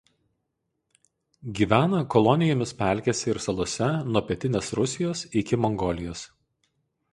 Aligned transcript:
Gyvena 1.59 1.99
kolonijomis 2.15 2.73
pelkėse 2.81 3.29
ir 3.33 3.41
salose 3.47 3.91
nuo 4.15 4.25
pietinės 4.33 4.73
Rusijos 4.81 5.25
iki 5.45 5.63
Mongolijos. 5.67 6.27